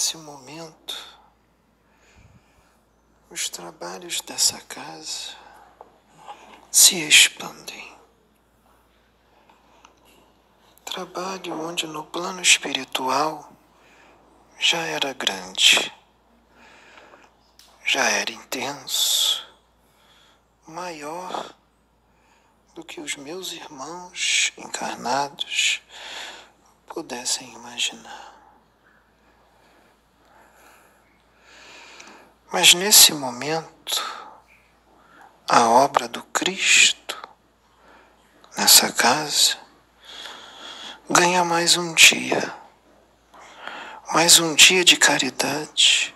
Nesse 0.00 0.16
momento, 0.16 0.96
os 3.28 3.50
trabalhos 3.50 4.22
dessa 4.22 4.58
casa 4.62 5.36
se 6.70 7.06
expandem. 7.06 7.94
Trabalho 10.86 11.60
onde 11.60 11.86
no 11.86 12.02
plano 12.02 12.40
espiritual 12.40 13.52
já 14.58 14.78
era 14.78 15.12
grande, 15.12 15.94
já 17.84 18.08
era 18.08 18.32
intenso, 18.32 19.46
maior 20.66 21.54
do 22.74 22.82
que 22.82 23.02
os 23.02 23.16
meus 23.16 23.52
irmãos 23.52 24.50
encarnados 24.56 25.82
pudessem 26.86 27.52
imaginar. 27.52 28.39
Mas 32.52 32.74
nesse 32.74 33.14
momento, 33.14 34.04
a 35.48 35.68
obra 35.68 36.08
do 36.08 36.20
Cristo 36.24 37.16
nessa 38.58 38.90
casa 38.90 39.56
ganha 41.08 41.44
mais 41.44 41.76
um 41.76 41.94
dia, 41.94 42.52
mais 44.12 44.40
um 44.40 44.56
dia 44.56 44.84
de 44.84 44.96
caridade, 44.96 46.12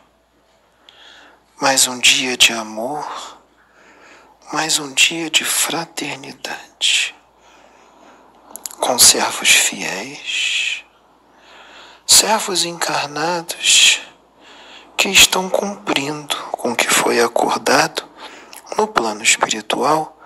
mais 1.61 1.87
um 1.87 2.01
dia 2.01 2.37
de 2.37 2.53
amor, 2.53 3.39
mais 4.53 4.81
um 4.81 4.93
dia 4.93 5.31
de 5.31 5.45
fraternidade, 5.45 7.15
com 8.81 8.99
servos 8.99 9.51
fiéis, 9.51 10.85
servos 12.05 12.65
encarnados 12.65 14.04
que 15.05 15.11
estão 15.11 15.51
cumprindo 15.51 16.35
com 16.53 16.73
o 16.73 16.75
que 16.75 16.89
foi 16.89 17.21
acordado 17.21 18.09
no 18.79 18.89
plano 18.89 19.23
espiritual 19.23 20.19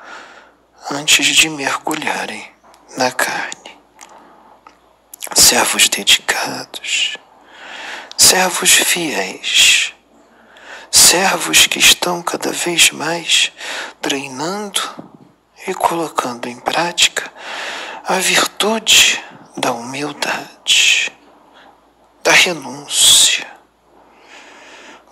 antes 0.89 1.27
de 1.27 1.49
mergulharem 1.51 2.49
na 2.97 3.11
carne. 3.11 3.77
Servos 5.35 5.89
dedicados, 5.89 7.17
servos 8.17 8.71
fiéis, 8.71 9.95
servos 10.93 11.67
que 11.67 11.81
estão 11.81 12.23
cada 12.23 12.53
vez 12.53 12.93
mais 12.93 13.51
treinando 14.01 14.81
e 15.67 15.75
colocando 15.75 16.49
em 16.49 16.61
prática 16.61 17.33
a 18.07 18.15
virtude 18.21 19.21
da 19.57 19.73
humildade, 19.73 21.13
da 22.23 22.31
renúncia 22.31 23.28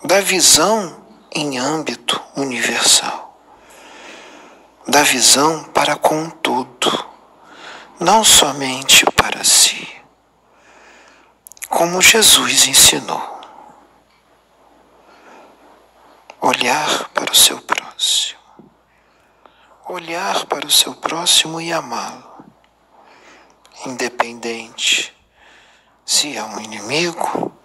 da 0.07 0.21
visão 0.21 1.05
em 1.33 1.59
âmbito 1.59 2.23
universal, 2.37 3.37
da 4.87 5.03
visão 5.03 5.65
para 5.65 5.97
com 5.97 6.31
tudo, 6.31 7.07
não 7.99 8.23
somente 8.23 9.05
para 9.17 9.43
si, 9.43 10.01
como 11.69 12.01
Jesus 12.01 12.69
ensinou. 12.69 13.41
Olhar 16.41 17.09
para 17.09 17.33
o 17.33 17.35
seu 17.35 17.61
próximo, 17.63 18.39
olhar 19.89 20.47
para 20.47 20.65
o 20.65 20.71
seu 20.71 20.95
próximo 20.95 21.61
e 21.61 21.73
amá-lo, 21.73 22.45
independente 23.85 25.13
se 26.05 26.37
é 26.37 26.45
um 26.45 26.61
inimigo 26.61 27.57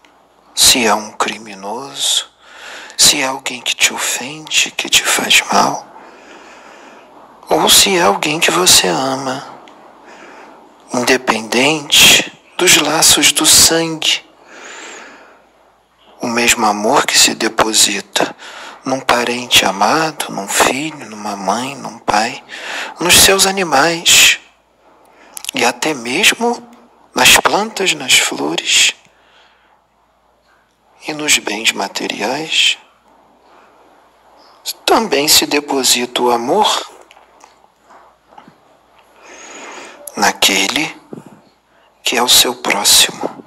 se 0.54 0.86
é 0.86 0.94
um 0.94 1.12
criminoso, 1.12 2.31
se 3.12 3.20
é 3.20 3.26
alguém 3.26 3.60
que 3.60 3.76
te 3.76 3.94
ofende, 3.94 4.72
que 4.72 4.88
te 4.88 5.04
faz 5.04 5.42
mal, 5.52 5.86
ou 7.50 7.68
se 7.68 7.98
é 7.98 8.04
alguém 8.04 8.40
que 8.40 8.50
você 8.50 8.88
ama, 8.88 9.46
independente 10.94 12.32
dos 12.58 12.78
laços 12.78 13.34
do 13.34 13.46
sangue. 13.46 14.24
O 16.22 16.28
mesmo 16.28 16.66
amor 16.66 17.06
que 17.06 17.20
se 17.20 17.36
deposita 17.36 18.34
num 18.86 19.02
parente 19.02 19.66
amado, 19.66 20.28
num 20.30 20.48
filho, 20.48 21.10
numa 21.10 21.36
mãe, 21.36 21.76
num 21.76 22.00
pai, 22.00 22.42
nos 22.98 23.16
seus 23.16 23.46
animais 23.46 24.40
e 25.54 25.66
até 25.66 25.94
mesmo 25.94 26.66
nas 27.14 27.38
plantas, 27.42 27.94
nas 27.94 28.18
flores 28.18 28.96
e 31.06 31.12
nos 31.12 31.38
bens 31.40 31.74
materiais, 31.74 32.78
também 34.86 35.28
se 35.28 35.46
deposita 35.46 36.22
o 36.22 36.32
amor 36.32 36.92
naquele 40.16 40.96
que 42.04 42.18
é 42.18 42.24
o 42.24 42.28
seu 42.28 42.56
próximo, 42.56 43.44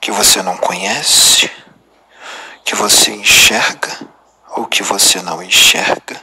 que 0.00 0.10
você 0.10 0.42
não 0.42 0.56
conhece, 0.56 1.50
que 2.64 2.74
você 2.74 3.12
enxerga 3.12 4.08
ou 4.56 4.66
que 4.66 4.82
você 4.82 5.20
não 5.22 5.42
enxerga, 5.42 6.20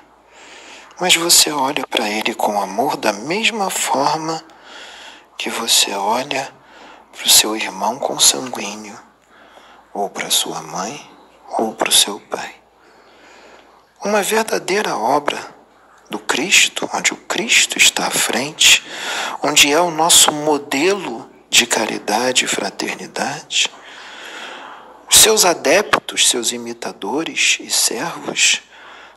mas 0.99 1.15
você 1.15 1.51
olha 1.51 1.85
para 1.87 2.09
ele 2.09 2.33
com 2.33 2.61
amor 2.61 2.97
da 2.97 3.13
mesma 3.13 3.69
forma 3.69 4.43
que 5.37 5.49
você 5.49 5.91
olha 5.93 6.51
para 7.11 7.25
o 7.25 7.29
seu 7.29 7.55
irmão 7.55 7.99
consanguíneo 7.99 8.97
ou 9.93 10.09
para 10.09 10.29
sua 10.29 10.61
mãe, 10.61 11.09
ou 11.57 11.73
para 11.73 11.89
o 11.89 11.91
seu 11.91 12.19
pai. 12.19 12.53
Uma 14.03 14.21
verdadeira 14.21 14.95
obra 14.95 15.55
do 16.09 16.19
Cristo, 16.19 16.89
onde 16.93 17.13
o 17.13 17.17
Cristo 17.17 17.77
está 17.77 18.07
à 18.07 18.11
frente, 18.11 18.83
onde 19.41 19.71
é 19.71 19.79
o 19.79 19.91
nosso 19.91 20.31
modelo 20.31 21.29
de 21.49 21.65
caridade 21.65 22.45
e 22.45 22.47
fraternidade. 22.47 23.69
Seus 25.09 25.45
adeptos, 25.45 26.29
seus 26.29 26.51
imitadores 26.51 27.57
e 27.59 27.69
servos 27.69 28.61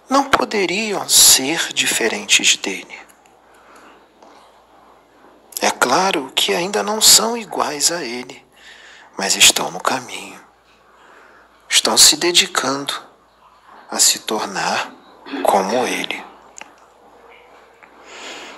não 0.08 0.24
poderiam 0.24 1.08
ser 1.08 1.72
diferentes 1.72 2.56
dele. 2.56 2.98
É 5.60 5.70
claro 5.70 6.32
que 6.34 6.54
ainda 6.54 6.82
não 6.82 7.00
são 7.00 7.36
iguais 7.36 7.92
a 7.92 8.02
ele, 8.02 8.44
mas 9.16 9.36
estão 9.36 9.70
no 9.70 9.80
caminho 9.80 10.50
estão 11.70 11.96
se 11.96 12.16
dedicando 12.16 12.92
a 13.90 13.98
se 13.98 14.20
tornar 14.20 14.92
como 15.42 15.84
Ele, 15.86 16.24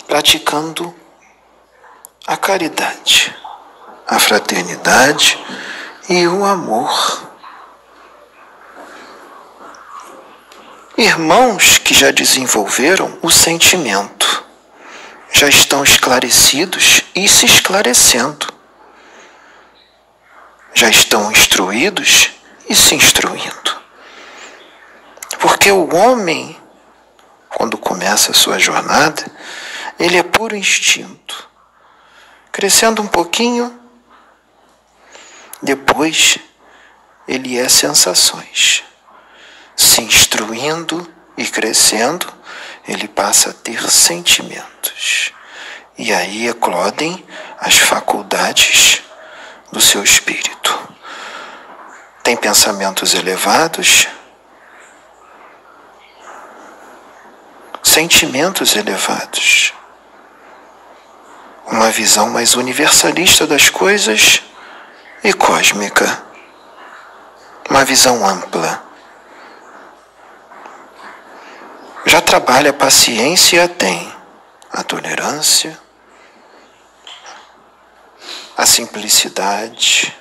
praticando 0.07 0.95
a 2.27 2.37
caridade, 2.37 3.35
a 4.07 4.19
fraternidade 4.19 5.39
e 6.09 6.27
o 6.27 6.45
amor. 6.45 7.31
Irmãos 10.97 11.79
que 11.79 11.95
já 11.95 12.11
desenvolveram 12.11 13.19
o 13.23 13.31
sentimento, 13.31 14.45
já 15.33 15.49
estão 15.49 15.83
esclarecidos 15.83 17.03
e 17.15 17.27
se 17.27 17.47
esclarecendo, 17.47 18.47
já 20.75 20.91
estão 20.91 21.33
instruídos 21.33 22.31
e 22.69 22.75
se 22.75 22.95
instruindo. 22.95 23.62
Porque 25.63 25.71
o 25.71 25.95
homem, 25.95 26.61
quando 27.49 27.79
começa 27.79 28.33
a 28.33 28.35
sua 28.35 28.59
jornada, 28.59 29.25
ele 29.97 30.19
é 30.19 30.23
puro 30.25 30.57
instinto. 30.57 31.49
Crescendo 32.51 33.01
um 33.01 33.07
pouquinho, 33.07 33.73
depois 35.63 36.37
ele 37.29 37.57
é 37.57 37.69
sensações. 37.69 38.83
Se 39.77 40.03
instruindo 40.03 41.09
e 41.37 41.45
crescendo, 41.45 42.27
ele 42.89 43.07
passa 43.07 43.51
a 43.51 43.55
ter 43.55 43.89
sentimentos. 43.89 45.33
E 45.97 46.13
aí 46.13 46.49
eclodem 46.49 47.25
as 47.61 47.79
faculdades 47.79 49.01
do 49.71 49.81
seu 49.81 50.03
espírito 50.03 50.53
tem 52.23 52.37
pensamentos 52.37 53.15
elevados, 53.15 54.07
sentimentos 57.93 58.75
elevados, 58.75 59.75
uma 61.67 61.91
visão 61.91 62.31
mais 62.31 62.55
universalista 62.55 63.47
das 63.47 63.69
coisas 63.69 64.43
e 65.23 65.31
cósmica, 65.35 66.25
uma 67.69 67.85
visão 67.85 68.27
ampla. 68.27 68.83
Já 72.07 72.23
trabalha 72.23 72.71
a 72.71 72.75
paciência, 72.75 73.69
tem 73.69 74.11
a 74.73 74.83
tolerância, 74.83 75.79
a 78.57 78.65
simplicidade, 78.65 80.17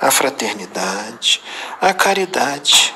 a 0.00 0.12
fraternidade, 0.12 1.42
a 1.80 1.92
caridade. 1.92 2.94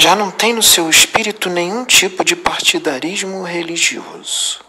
Já 0.00 0.14
não 0.14 0.30
tem 0.30 0.54
no 0.54 0.62
seu 0.62 0.88
espírito 0.88 1.50
nenhum 1.50 1.84
tipo 1.84 2.24
de 2.24 2.36
partidarismo 2.36 3.42
religioso. 3.42 4.60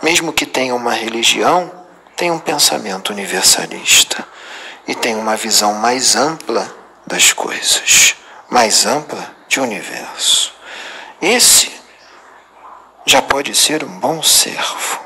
Mesmo 0.00 0.32
que 0.32 0.46
tenha 0.46 0.76
uma 0.76 0.92
religião, 0.92 1.68
tem 2.16 2.30
um 2.30 2.38
pensamento 2.38 3.12
universalista 3.12 4.24
e 4.86 4.94
tem 4.94 5.16
uma 5.16 5.36
visão 5.36 5.74
mais 5.74 6.14
ampla 6.14 6.72
das 7.04 7.32
coisas, 7.32 8.14
mais 8.48 8.86
ampla 8.86 9.34
de 9.48 9.58
universo. 9.58 10.54
Esse 11.20 11.72
já 13.04 13.20
pode 13.20 13.56
ser 13.56 13.82
um 13.82 13.98
bom 13.98 14.22
servo, 14.22 15.00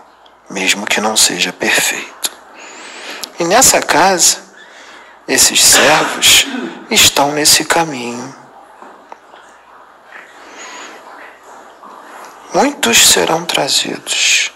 mesmo 0.50 0.84
que 0.84 1.00
não 1.00 1.16
seja 1.16 1.54
perfeito. 1.54 2.30
E 3.40 3.44
nessa 3.44 3.80
casa, 3.80 4.42
esses 5.26 5.58
servos 5.58 6.46
estão 6.90 7.32
nesse 7.32 7.64
caminho. 7.64 8.41
Muitos 12.54 13.10
serão 13.12 13.46
trazidos, 13.46 14.52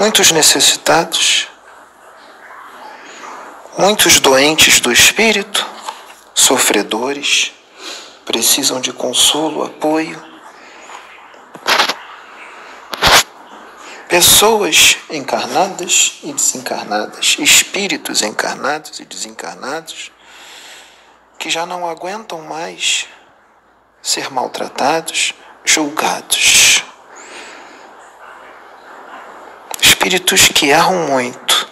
muitos 0.00 0.32
necessitados, 0.32 1.46
muitos 3.78 4.18
doentes 4.18 4.80
do 4.80 4.90
espírito, 4.90 5.64
sofredores, 6.34 7.52
precisam 8.24 8.80
de 8.80 8.92
consolo, 8.92 9.62
apoio. 9.62 10.20
Pessoas 14.08 14.96
encarnadas 15.08 16.18
e 16.24 16.32
desencarnadas, 16.32 17.36
espíritos 17.38 18.22
encarnados 18.22 18.98
e 18.98 19.04
desencarnados, 19.04 20.10
que 21.38 21.48
já 21.48 21.64
não 21.64 21.88
aguentam 21.88 22.42
mais 22.42 23.06
ser 24.02 24.32
maltratados, 24.32 25.32
julgados. 25.64 26.63
Espíritos 30.04 30.48
que 30.48 30.68
erram 30.68 31.06
muito, 31.08 31.66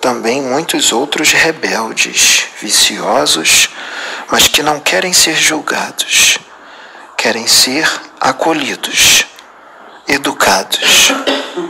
também 0.00 0.42
muitos 0.42 0.90
outros 0.90 1.30
rebeldes, 1.30 2.46
viciosos, 2.60 3.68
mas 4.32 4.48
que 4.48 4.64
não 4.64 4.80
querem 4.80 5.12
ser 5.12 5.36
julgados, 5.36 6.38
querem 7.16 7.46
ser 7.46 7.88
acolhidos 8.20 9.26
educados, 10.08 11.12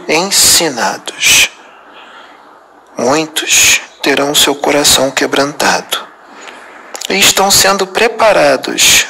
ensinados. 0.08 1.50
Muitos 2.96 3.82
terão 4.02 4.34
seu 4.34 4.54
coração 4.54 5.10
quebrantado 5.10 6.08
e 7.10 7.18
estão 7.18 7.50
sendo 7.50 7.86
preparados. 7.86 9.04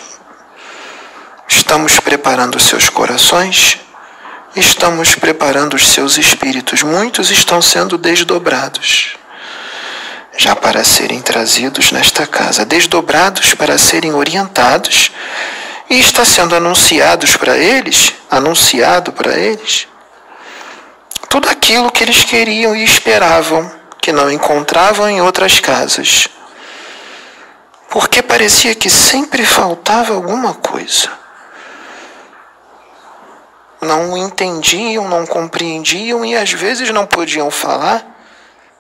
Estamos 1.47 2.01
preparando 2.01 2.59
seus 2.59 2.89
corações, 2.89 3.79
estamos 4.61 5.15
preparando 5.15 5.75
os 5.75 5.89
seus 5.89 6.19
espíritos. 6.19 6.83
Muitos 6.83 7.31
estão 7.31 7.61
sendo 7.61 7.99
desdobrados 7.99 9.17
já 10.37 10.57
para 10.57 10.85
serem 10.85 11.21
trazidos 11.21 11.93
nesta 11.93 12.27
casa, 12.27 12.65
desdobrados 12.65 13.53
para 13.55 13.77
serem 13.77 14.15
orientados 14.15 15.11
e 15.91 15.99
está 15.99 16.25
sendo 16.25 16.55
anunciados 16.55 17.37
para 17.37 17.59
eles, 17.59 18.15
anunciado 18.31 19.13
para 19.13 19.37
eles, 19.37 19.87
tudo 21.29 21.49
aquilo 21.49 21.93
que 21.93 22.03
eles 22.03 22.25
queriam 22.25 22.75
e 22.75 22.83
esperavam, 22.83 23.71
que 24.01 24.13
não 24.13 24.31
encontravam 24.31 25.09
em 25.11 25.21
outras 25.21 25.61
casas. 25.61 26.29
Porque 27.91 28.23
parecia 28.23 28.75
que 28.75 28.89
sempre 28.89 29.45
faltava 29.45 30.15
alguma 30.15 30.55
coisa. 30.55 31.11
Não 33.81 34.17
entendiam, 34.17 35.09
não 35.09 35.27
compreendiam 35.27 36.25
e 36.25 36.37
às 36.37 36.53
vezes 36.53 36.91
não 36.91 37.07
podiam 37.07 37.51
falar 37.51 38.07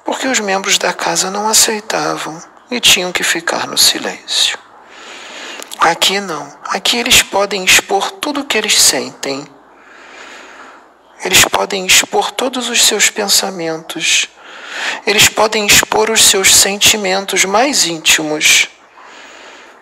porque 0.04 0.26
os 0.26 0.40
membros 0.40 0.76
da 0.76 0.92
casa 0.92 1.30
não 1.30 1.48
aceitavam 1.48 2.42
e 2.70 2.80
tinham 2.80 3.12
que 3.12 3.22
ficar 3.22 3.66
no 3.66 3.78
silêncio. 3.78 4.58
Aqui 5.78 6.20
não. 6.20 6.52
Aqui 6.64 6.98
eles 6.98 7.22
podem 7.22 7.64
expor 7.64 8.10
tudo 8.10 8.40
o 8.40 8.44
que 8.44 8.58
eles 8.58 8.78
sentem. 8.80 9.46
Eles 11.24 11.44
podem 11.46 11.86
expor 11.86 12.30
todos 12.30 12.68
os 12.68 12.82
seus 12.82 13.08
pensamentos. 13.08 14.28
Eles 15.06 15.28
podem 15.28 15.66
expor 15.66 16.10
os 16.10 16.22
seus 16.22 16.54
sentimentos 16.54 17.44
mais 17.44 17.86
íntimos. 17.86 18.68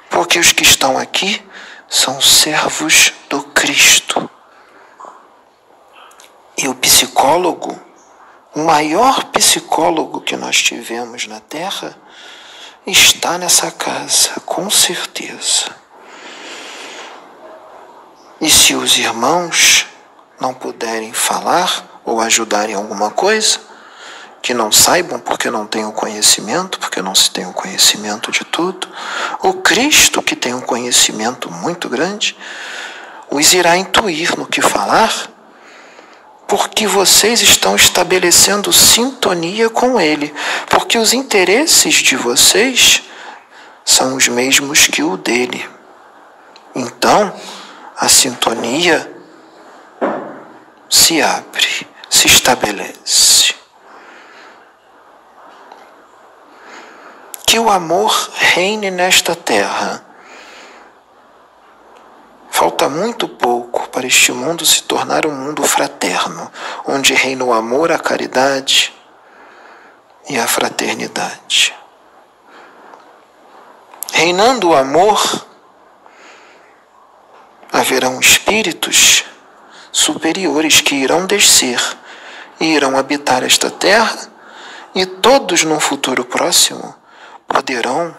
Porque 0.08 0.38
os 0.38 0.52
que 0.52 0.62
estão 0.62 0.96
aqui 0.96 1.42
são 1.88 2.20
servos 2.20 3.12
do 3.28 3.42
Cristo. 3.42 4.30
E 6.60 6.66
o 6.66 6.74
psicólogo, 6.74 7.78
o 8.52 8.64
maior 8.64 9.26
psicólogo 9.26 10.20
que 10.20 10.36
nós 10.36 10.60
tivemos 10.60 11.28
na 11.28 11.38
Terra, 11.38 11.96
está 12.84 13.38
nessa 13.38 13.70
casa, 13.70 14.30
com 14.44 14.68
certeza. 14.68 15.70
E 18.40 18.50
se 18.50 18.74
os 18.74 18.98
irmãos 18.98 19.86
não 20.40 20.52
puderem 20.52 21.12
falar 21.12 22.00
ou 22.04 22.20
ajudar 22.20 22.68
em 22.68 22.74
alguma 22.74 23.12
coisa, 23.12 23.60
que 24.42 24.52
não 24.52 24.72
saibam 24.72 25.20
porque 25.20 25.50
não 25.52 25.64
têm 25.64 25.84
o 25.84 25.92
conhecimento, 25.92 26.80
porque 26.80 27.00
não 27.00 27.14
se 27.14 27.30
tem 27.30 27.46
o 27.46 27.52
conhecimento 27.52 28.32
de 28.32 28.44
tudo, 28.44 28.88
o 29.44 29.54
Cristo, 29.54 30.20
que 30.20 30.34
tem 30.34 30.54
um 30.54 30.60
conhecimento 30.60 31.52
muito 31.52 31.88
grande, 31.88 32.36
os 33.30 33.52
irá 33.52 33.76
intuir 33.76 34.36
no 34.36 34.46
que 34.46 34.60
falar, 34.60 35.37
porque 36.48 36.86
vocês 36.86 37.42
estão 37.42 37.76
estabelecendo 37.76 38.72
sintonia 38.72 39.68
com 39.68 40.00
Ele, 40.00 40.34
porque 40.70 40.96
os 40.96 41.12
interesses 41.12 41.96
de 41.96 42.16
vocês 42.16 43.02
são 43.84 44.16
os 44.16 44.26
mesmos 44.28 44.86
que 44.86 45.02
o 45.02 45.18
dele. 45.18 45.68
Então, 46.74 47.38
a 47.94 48.08
sintonia 48.08 49.14
se 50.88 51.20
abre, 51.20 51.86
se 52.08 52.26
estabelece. 52.26 53.54
Que 57.44 57.58
o 57.58 57.68
amor 57.68 58.30
reine 58.34 58.90
nesta 58.90 59.36
terra. 59.36 60.02
Falta 62.50 62.88
muito 62.88 63.28
pouco 63.28 63.67
para 63.98 64.06
este 64.06 64.30
mundo 64.30 64.64
se 64.64 64.84
tornar 64.84 65.26
um 65.26 65.34
mundo 65.34 65.64
fraterno, 65.64 66.52
onde 66.86 67.14
reina 67.14 67.42
o 67.42 67.52
amor, 67.52 67.90
a 67.90 67.98
caridade 67.98 68.94
e 70.28 70.38
a 70.38 70.46
fraternidade. 70.46 71.74
Reinando 74.12 74.68
o 74.68 74.76
amor, 74.76 75.20
haverão 77.72 78.20
espíritos 78.20 79.24
superiores 79.90 80.80
que 80.80 80.94
irão 80.94 81.26
descer 81.26 81.82
e 82.60 82.66
irão 82.66 82.96
habitar 82.96 83.42
esta 83.42 83.68
terra, 83.68 84.16
e 84.94 85.04
todos 85.06 85.64
num 85.64 85.80
futuro 85.80 86.24
próximo 86.24 86.94
poderão 87.48 88.16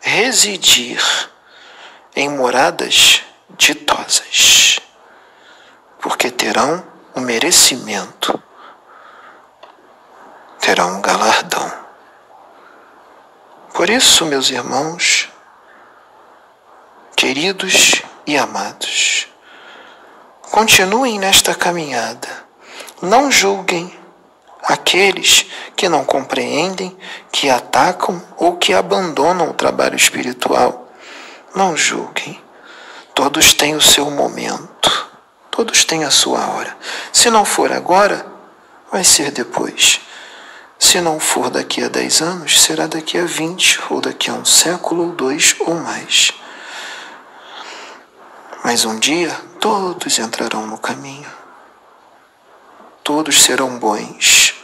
residir 0.00 1.02
em 2.16 2.30
moradas 2.30 3.27
ditosas, 3.58 4.80
porque 6.00 6.30
terão 6.30 6.82
o 7.14 7.20
merecimento, 7.20 8.40
terão 10.60 10.96
um 10.96 11.02
galardão. 11.02 11.70
Por 13.74 13.90
isso, 13.90 14.24
meus 14.24 14.48
irmãos, 14.50 15.28
queridos 17.16 18.00
e 18.26 18.38
amados. 18.38 19.28
Continuem 20.50 21.18
nesta 21.18 21.54
caminhada. 21.54 22.46
Não 23.02 23.30
julguem 23.30 23.96
aqueles 24.62 25.46
que 25.76 25.88
não 25.88 26.04
compreendem, 26.04 26.96
que 27.30 27.50
atacam 27.50 28.22
ou 28.36 28.56
que 28.56 28.72
abandonam 28.72 29.50
o 29.50 29.54
trabalho 29.54 29.96
espiritual. 29.96 30.88
Não 31.54 31.76
julguem. 31.76 32.47
Todos 33.18 33.52
têm 33.52 33.74
o 33.74 33.80
seu 33.80 34.08
momento. 34.12 35.10
Todos 35.50 35.84
têm 35.84 36.04
a 36.04 36.10
sua 36.10 36.38
hora. 36.50 36.78
Se 37.12 37.28
não 37.28 37.44
for 37.44 37.72
agora, 37.72 38.24
vai 38.92 39.02
ser 39.02 39.32
depois. 39.32 40.00
Se 40.78 41.00
não 41.00 41.18
for 41.18 41.50
daqui 41.50 41.82
a 41.82 41.88
dez 41.88 42.22
anos, 42.22 42.60
será 42.60 42.86
daqui 42.86 43.18
a 43.18 43.24
vinte, 43.24 43.80
ou 43.90 44.00
daqui 44.00 44.30
a 44.30 44.34
um 44.34 44.44
século, 44.44 45.06
ou 45.06 45.10
dois, 45.10 45.56
ou 45.58 45.74
mais. 45.74 46.30
Mas 48.62 48.84
um 48.84 48.96
dia 48.96 49.34
todos 49.58 50.16
entrarão 50.20 50.64
no 50.68 50.78
caminho. 50.78 51.28
Todos 53.02 53.42
serão 53.42 53.80
bons. 53.80 54.54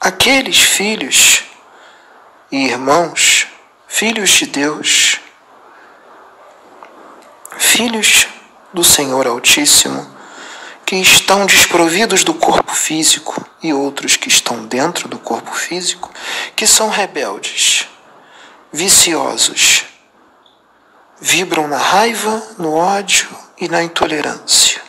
aqueles 0.00 0.60
filhos 0.60 1.42
e 2.52 2.66
irmãos, 2.66 3.48
filhos 3.88 4.30
de 4.30 4.46
Deus, 4.46 5.18
filhos 7.58 8.28
do 8.72 8.84
Senhor 8.84 9.26
Altíssimo, 9.26 10.16
que 10.86 10.96
estão 10.96 11.44
desprovidos 11.44 12.24
do 12.24 12.32
corpo 12.32 12.74
físico 12.74 13.44
e 13.62 13.72
outros 13.74 14.16
que 14.16 14.28
estão 14.28 14.64
dentro 14.64 15.08
do 15.08 15.18
corpo 15.18 15.54
físico, 15.54 16.10
que 16.56 16.66
são 16.66 16.88
rebeldes, 16.88 17.86
viciosos, 18.72 19.84
vibram 21.20 21.66
na 21.68 21.76
raiva, 21.76 22.42
no 22.58 22.74
ódio 22.74 23.28
e 23.58 23.68
na 23.68 23.82
intolerância, 23.82 24.80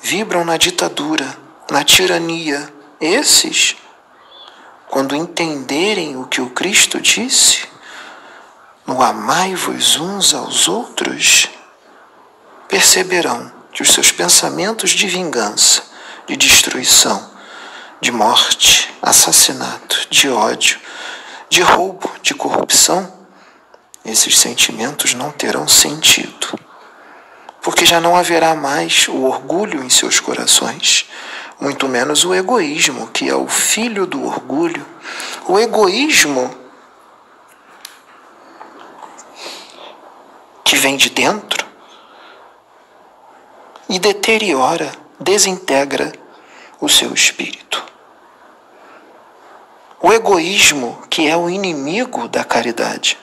vibram 0.00 0.44
na 0.44 0.56
ditadura, 0.56 1.36
na 1.70 1.84
tirania. 1.84 2.72
Esses, 3.00 3.76
quando 4.88 5.14
entenderem 5.14 6.16
o 6.16 6.26
que 6.26 6.40
o 6.40 6.50
Cristo 6.50 7.00
disse, 7.00 7.68
no 8.88 9.02
amai-vos 9.02 10.00
uns 10.00 10.32
aos 10.32 10.66
outros, 10.66 11.46
perceberão 12.68 13.52
que 13.70 13.82
os 13.82 13.92
seus 13.92 14.10
pensamentos 14.10 14.92
de 14.92 15.06
vingança, 15.06 15.82
de 16.26 16.34
destruição, 16.38 17.30
de 18.00 18.10
morte, 18.10 18.90
assassinato, 19.02 20.06
de 20.08 20.30
ódio, 20.30 20.80
de 21.50 21.60
roubo, 21.60 22.10
de 22.22 22.32
corrupção, 22.32 23.12
esses 24.06 24.38
sentimentos 24.38 25.12
não 25.12 25.32
terão 25.32 25.68
sentido. 25.68 26.58
Porque 27.60 27.84
já 27.84 28.00
não 28.00 28.16
haverá 28.16 28.54
mais 28.54 29.06
o 29.06 29.24
orgulho 29.24 29.84
em 29.84 29.90
seus 29.90 30.18
corações, 30.18 31.04
muito 31.60 31.86
menos 31.86 32.24
o 32.24 32.34
egoísmo, 32.34 33.08
que 33.08 33.28
é 33.28 33.34
o 33.34 33.48
filho 33.48 34.06
do 34.06 34.24
orgulho. 34.24 34.86
O 35.46 35.58
egoísmo 35.58 36.67
vem 40.78 40.96
de 40.96 41.10
dentro 41.10 41.66
e 43.88 43.98
deteriora, 43.98 44.90
desintegra 45.18 46.12
o 46.80 46.88
seu 46.88 47.12
espírito. 47.12 47.84
O 50.00 50.12
egoísmo, 50.12 51.02
que 51.10 51.26
é 51.26 51.36
o 51.36 51.50
inimigo 51.50 52.28
da 52.28 52.44
caridade. 52.44 53.18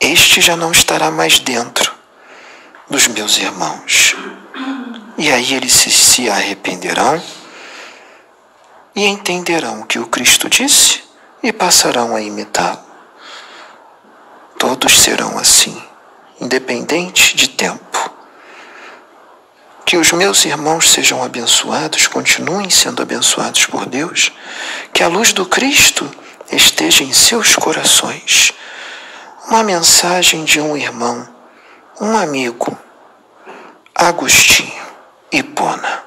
Este 0.00 0.40
já 0.40 0.56
não 0.56 0.72
estará 0.72 1.10
mais 1.10 1.38
dentro 1.38 1.94
dos 2.90 3.06
meus 3.06 3.38
irmãos. 3.38 4.16
E 5.16 5.30
aí 5.30 5.54
eles 5.54 5.72
se, 5.72 5.90
se 5.90 6.28
arrependerão 6.28 7.22
e 8.94 9.06
entenderão 9.06 9.80
o 9.80 9.86
que 9.86 9.98
o 9.98 10.06
Cristo 10.06 10.48
disse 10.48 11.02
e 11.42 11.52
passarão 11.52 12.16
a 12.16 12.20
imitá-lo. 12.20 12.93
Todos 14.66 15.02
serão 15.02 15.36
assim 15.36 15.78
independente 16.40 17.36
de 17.36 17.50
tempo. 17.50 18.10
Que 19.84 19.98
os 19.98 20.10
meus 20.12 20.46
irmãos 20.46 20.90
sejam 20.90 21.22
abençoados, 21.22 22.06
continuem 22.06 22.70
sendo 22.70 23.02
abençoados 23.02 23.66
por 23.66 23.84
Deus, 23.84 24.32
que 24.90 25.02
a 25.02 25.08
luz 25.08 25.34
do 25.34 25.44
Cristo 25.44 26.10
esteja 26.50 27.04
em 27.04 27.12
seus 27.12 27.56
corações. 27.56 28.54
Uma 29.48 29.62
mensagem 29.62 30.44
de 30.44 30.58
um 30.62 30.74
irmão, 30.74 31.28
um 32.00 32.16
amigo, 32.16 32.74
Agostinho 33.94 34.82
Hipona. 35.30 36.03